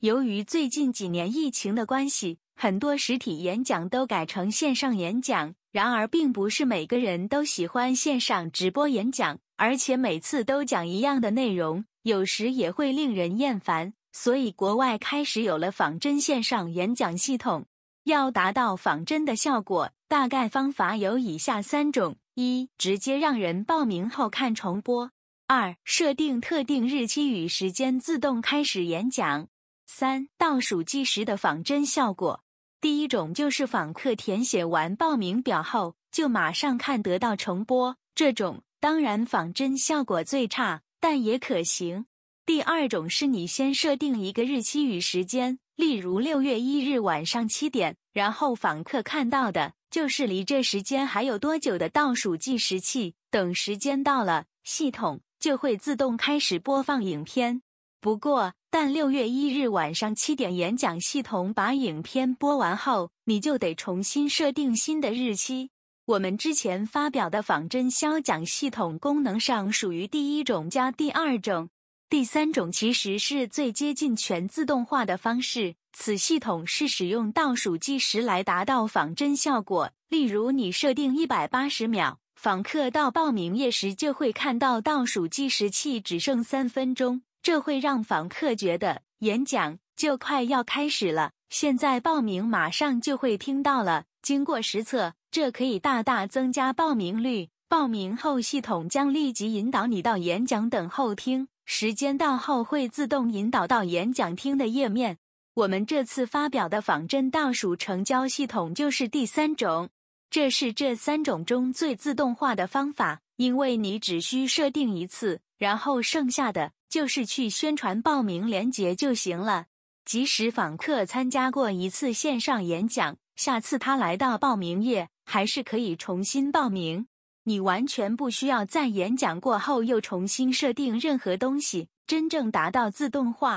[0.00, 5.56] 由于最近几年疫情的关系，很多实体演讲都改成线上演讲。
[5.72, 13.92] 然而，并不是每个人都喜欢线上直播演讲，而且每次都讲一样的内容，有时也会令人厌烦。
[14.12, 17.66] 所以，国外开始有了仿真线上演讲系统。
[18.04, 25.08] 要达到仿真的效果，大概方法有以下三种：一、直接让人报名后看重播；
[25.48, 29.48] 二、设定特定日期与时间自动开始演讲。
[29.90, 32.44] 三、倒数计时的仿真效果，
[32.78, 42.04] 第一种就是访客填写完报名表后就马上看得到重播，这种当然仿真效果最差，但也可行。
[42.44, 57.62] 第二种是你先设定一个日期与时间，例如六月一日晚上七点，然后访客看到的就是离这时间还有多久的倒数计时器，等时间到了，系统就会自动开始播放影片。
[58.00, 65.70] 不过，但六月一日晚上七点演讲系统把影片播完后，你就得重新设定新的日期。
[66.04, 71.70] 我们之前发表的仿真销讲系统功能上属于第一种加第二种，
[72.10, 75.74] 第三种其实是最接近全自动化的方式。
[75.94, 79.90] 此系统是使用倒数计时来达到仿真效果。
[80.10, 87.22] 例如，你设定一百八十秒，访客到报名页时就会看到倒数计时器只剩三分钟。
[87.48, 94.04] 这会让访客觉得演讲就快要开始了，现在报名马上就会听到了。
[94.20, 97.48] 经过实测，这可以大大增加报名率。
[97.66, 105.16] 报名后，系统将立即引导你到演讲等候厅，时间到后会自动引导到演讲厅的页面。
[105.54, 109.88] 我们这次发表的仿真倒数成交系统就是第三种，
[110.28, 116.72] 这是这三种中最自动化的方法，因为你只需设定一次，然后剩下的。
[116.88, 119.66] 就是去宣传报名链接就行了。
[120.04, 127.06] 即使访客参加过一次线上演讲，下次他来到报名页，还是可以重新报名。
[127.44, 133.56] 你完全不需要在演讲过后又重新设定任何东西，真正达到自动化。